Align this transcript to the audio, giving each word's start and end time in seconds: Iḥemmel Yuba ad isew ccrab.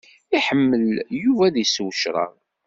Iḥemmel 0.37 0.87
Yuba 1.21 1.43
ad 1.47 1.55
isew 1.63 1.89
ccrab. 1.93 2.35